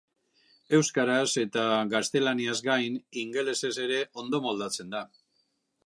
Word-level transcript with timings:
Euskaraz 0.77 1.27
eta 1.41 1.65
gaztelaniaz 1.91 2.57
gain, 2.69 2.99
ingelesez 3.25 3.73
ere 3.87 4.01
ondo 4.25 4.45
moldatzen 4.49 4.95
da. 4.97 5.05